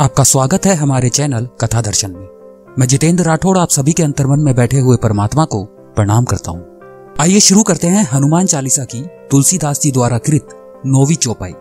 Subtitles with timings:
[0.00, 4.40] आपका स्वागत है हमारे चैनल कथा दर्शन में। मैं जितेंद्र राठौड़ आप सभी के अंतर्मन
[4.40, 9.02] में बैठे हुए परमात्मा को प्रणाम करता हूँ। आइए शुरू करते हैं हनुमान चालीसा की
[9.30, 10.48] तुलसीदास जी द्वारा कृत
[10.86, 11.52] नौवी चौपाई।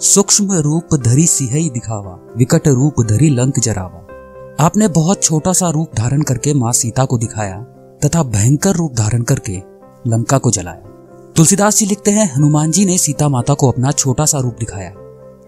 [0.00, 5.90] सूक्ष्म रूप धरी सिहई दिखावा, विकट रूप धरी लंक जरावा। आपने बहुत छोटा सा रूप
[5.96, 7.56] धारण करके माँ सीता को दिखाया,
[8.04, 9.62] तथा भयंकर रूप धारण करके
[10.06, 14.24] लंका को जलाया। तुलसीदास जी लिखते हैं, हनुमान जी ने सीता माता को अपना छोटा
[14.24, 14.92] सा रूप दिखाया।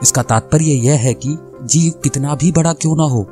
[0.03, 1.39] इसका तात्पर्य यह है कि
[1.71, 3.23] जीव कितना भी बड़ा क्यों ना हो,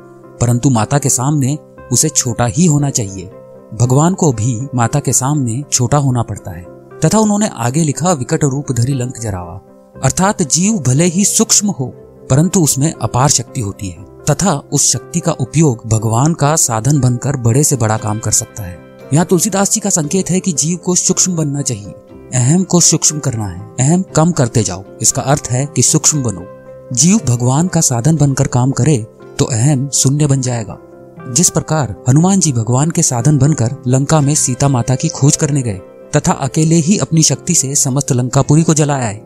[0.41, 1.57] परंतु माता के सामने
[1.91, 3.25] उसे छोटा ही होना चाहिए।
[3.73, 6.65] भगवान को भी माता के सामने छोटा होना पड़ता है।
[7.05, 9.61] तथा उन्होंने आगे लिखा विकट रूप धरी लंक जरावा।
[10.03, 11.85] अर्थात जीव भले ही सूक्ष्म हो,
[12.29, 17.35] परंतु उसमें अपार शक्ति होती है। तथा उस शक्ति का उपयोग भगवान का साधन बनकर
[17.35, 18.79] बड़े से बड़ा काम कर सकता है।
[19.13, 21.93] यहाँ तुलसीदास जी का संकेत है कि जीव को सूक्ष्म बनना चाहिए।
[22.33, 26.56] अहम को सूक्ष्म करना है। अहम कम करते जाओ। इसका अर्थ है कि सूक्ष्म बनो।
[26.93, 28.97] जीव भगवान का साधन बनकर काम करे
[29.39, 30.77] तो अहम शून्य बन जाएगा।
[31.29, 35.61] जिस प्रकार हनुमान जी भगवान के साधन बनकर लंका में सीता माता की खोज करने
[35.61, 35.79] गए,
[36.15, 39.21] तथा अकेले ही अपनी शक्ति से समस्त लंकापुरी को जलाया है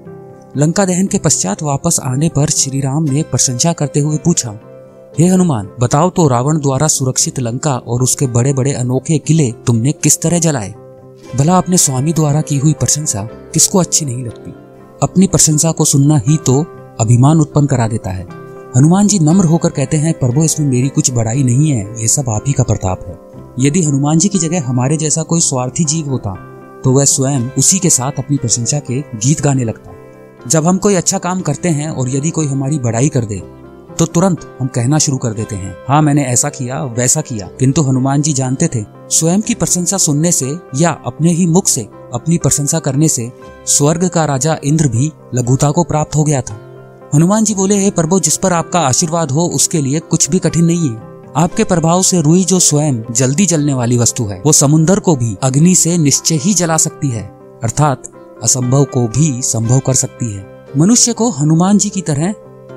[0.58, 4.58] लंका दहन के पश्चात वापस आने पर श्री राम ने प्रशंसा करते हुए पूछा,
[5.20, 9.92] हे हनुमान, बताओ तो रावण द्वारा सुरक्षित लंका और उसके बड़े बड़े अनोखे किले तुमने
[9.94, 10.73] किस तरह जलाए?
[11.36, 14.53] भला अपने स्वामी द्वारा की हुई प्रशंसा किसको अच्छी नहीं लगती?
[15.03, 16.64] अपनी प्रशंसा को सुनना ही तो
[17.02, 18.28] अभिमान उत्पन्न करा देता है।
[18.76, 22.30] हनुमान जी नम्र होकर कहते हैं, प्रभु, इसमें मेरी कुछ बड़ाई नहीं है, ये सब
[22.30, 23.20] आप ही का प्रताप है।
[23.60, 26.36] यदि हनुमान जी की जगह हमारे जैसा कोई स्वार्थी जीव होता
[26.84, 29.92] तो वह स्वयं उसी के साथ अपनी प्रशंसा के गीत गाने लगता।
[30.48, 33.42] जब हम कोई अच्छा काम करते हैं और यदि कोई हमारी बड़ाई कर दे
[34.00, 37.82] तो तुरंत हम कहना शुरू कर देते हैं हाँ मैंने ऐसा किया, वैसा किया। किंतु
[37.82, 41.82] हनुमान जी जानते थे, स्वयं की प्रशंसा सुनने से या अपने ही मुख से,
[42.14, 43.32] अपनी प्रशंसा करने से,
[43.68, 46.60] स्वर्ग का राजा इंद्र भी लघुता को प्राप्त हो गया था।
[47.16, 50.66] हनुमान जी बोले, हे प्रभु, जिस पर आपका आशीर्वाद हो, उसके लिए कुछ भी कठिन
[50.66, 50.95] नहीं है।
[51.36, 55.38] आपके प्रभाव से रुई जो स्वयं जल्दी जलने वाली वस्तु है, वो समुन्दर को भी
[55.44, 57.23] अग्नि से निश्चय ही जला सकती है,
[57.63, 58.03] अर्थात
[58.44, 62.34] असंभव को भी संभव कर सकती है। मनुष्य को हनुमान जी की तरह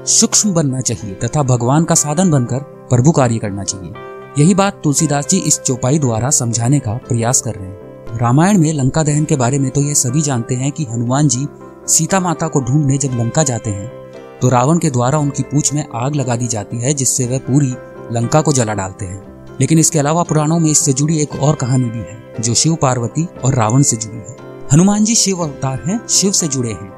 [0.06, 2.58] सूक्ष्म बनना चाहिए तथा भगवान का साधन बनकर
[2.90, 3.92] प्रभु कार्य करना चाहिए।
[4.38, 8.72] यही बात तुलसीदास जी इस चौपाई द्वारा समझाने का प्रयास कर रहे हैं। रामायण में
[8.72, 11.46] लंका दहन के बारे में तो ये सभी जानते हैं कि हनुमान जी
[11.88, 14.03] सीता माता को ढूँढने जब लंका जाते हैं
[14.42, 17.74] तो रावण के द्वारा उनकी पूछ में आग लगा दी जाती है, जिससे वह पूरी
[18.12, 21.84] लंका को जला डालते हैं। लेकिन इसके अलावा पुराणों में इससे जुड़ी एक और कहानी
[21.84, 24.36] भी है, जो शिव पार्वती और रावण से जुड़ी है।
[24.72, 26.92] हनुमान जी शिव अवतार हैं, शिव से जुड़े हैं।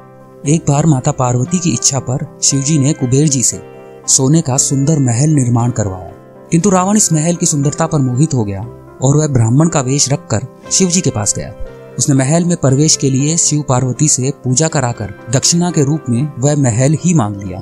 [0.47, 3.63] एक बार माता पार्वती की इच्छा पर शिव जी ने कुबेर जी से
[4.07, 6.11] सोने का सुंदर महल निर्माण करवाया।
[6.51, 8.61] किंतु रावण इस महल की सुंदरता पर मोहित हो गया
[9.01, 11.53] और वह ब्राह्मण का वेश रखकर शिव जी के पास गया।
[11.99, 16.33] उसने महल में प्रवेश के लिए शिव पार्वती से पूजा कराकर दक्षिणा के रूप में
[16.39, 17.59] वह महल ही मांग लिया।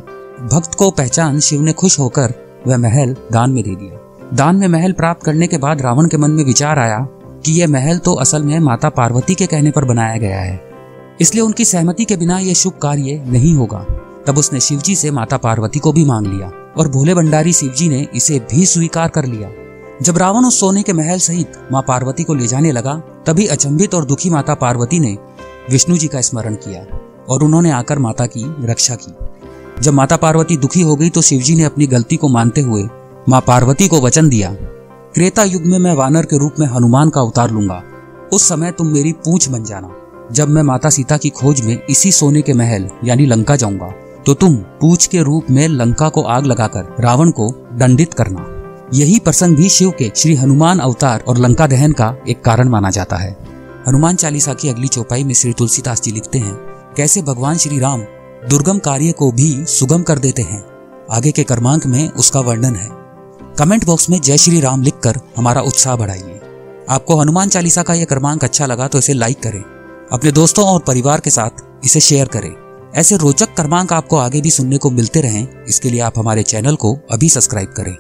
[0.48, 2.34] भक्त को पहचान शिव ने खुश होकर
[2.68, 4.00] वह महल दान में दे दिया।
[4.34, 7.00] दान में महल प्राप्त करने के बाद रावण के मन में विचार आया
[7.46, 10.62] कि यह महल तो असल में माता पार्वती के कहने पर बनाया गया है।
[11.22, 13.86] इसलिए उनकी सहमति के बिना यह शुभ कार्य नहीं होगा।
[14.28, 18.08] तब उसने शिवजी से माता पार्वती को भी मांग लिया और भोले भंडारी शिवजी ने
[18.16, 19.50] इसे भी स्वीकार कर लिया।
[20.02, 22.94] जब रावण उस सोने के महल सहित माँ पार्वती को ले जाने लगा,
[23.26, 25.18] तभी अचंभित और दुखी माता पार्वती ने
[25.72, 26.82] विष्णु जी का स्मरण किया
[27.30, 29.14] और उन्होंने आकर माता की रक्षा की।
[29.82, 32.84] जब माता पार्वती दुखी हो गई तो शिवजी ने अपनी गलती को मानते हुए
[33.30, 34.52] माँ पार्वती को वचन दिया,
[35.14, 37.82] क्रेता युग में मैं वानर के रूप में हनुमान का अवतार लूँगा।
[38.34, 39.92] उस समय तुम मेरी पूछ बन जाना।
[40.32, 43.94] जब मैं माता सीता की खोज में इसी सोने के महल, यानी लंका जाऊँगा
[44.26, 48.46] तो तुम पूछ के रूप में लंका को आग लगाकर रावण को दंडित करना।
[48.94, 52.90] यही प्रसंग भी शिव के श्री हनुमान अवतार और लंका दहन का एक कारण माना
[52.90, 53.36] जाता है।
[53.88, 56.54] हनुमान चालीसा की अगली चौपाई में श्री तुलसीदास जी लिखते हैं,
[56.98, 58.02] कैसे भगवान श्री राम
[58.50, 60.64] दुर्गम कार्य को भी सुगम कर देते हैं।
[61.12, 62.90] आगे के कर्मांक में उसका वर्णन है।
[63.60, 66.40] कमेंट बॉक्स में जय श्री राम लिखकर हमारा उत्साह बढ़ाइए।
[66.90, 69.62] आपको हनुमान चालीसा का यह क्रमांक अच्छा लगा तो इसे लाइक करें।
[70.12, 72.54] अपने दोस्तों और परिवार के साथ इसे शेयर करें।
[72.96, 76.76] ऐसे रोचक क्रमांक आपको आगे भी सुनने को मिलते रहें। इसके लिए आप हमारे चैनल
[76.76, 77.96] को अभी सब्सक्राइब करें।